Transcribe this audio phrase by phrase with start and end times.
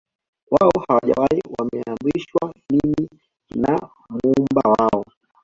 [0.51, 3.09] wao hawajali wameamrishwa nini
[3.55, 3.89] na
[4.23, 5.05] muumba wao